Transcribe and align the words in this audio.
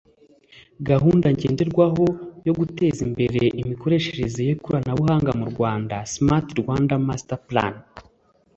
gahunda 0.89 1.27
ngenderwaho 1.35 2.05
yo 2.47 2.53
guteza 2.59 2.99
imbere 3.07 3.39
imikoreshereze 3.61 4.39
y'ikoranabuhanga 4.47 5.31
mu 5.39 5.45
rwanda 5.51 5.95
(smart 6.13 6.47
rwanda 6.61 6.93
master 7.07 7.39
plan) 7.49 7.73